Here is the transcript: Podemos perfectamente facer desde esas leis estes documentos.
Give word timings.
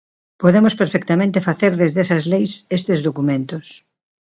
Podemos 0.41 0.73
perfectamente 0.81 1.45
facer 1.47 1.71
desde 1.81 1.99
esas 2.05 2.23
leis 2.33 2.51
estes 2.77 2.99
documentos. 3.07 3.65